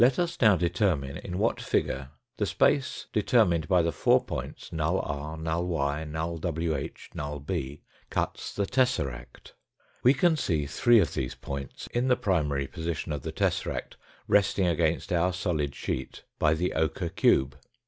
[0.01, 4.99] Let us now determine in what figure the space, determined by the four points, null
[4.99, 9.53] r, null y, null wh, null b, cuts the tesseract.
[10.01, 13.95] We can see three of these points in the primary position of the tesseract
[14.27, 17.55] resting against our solid sheet by the ochre cube.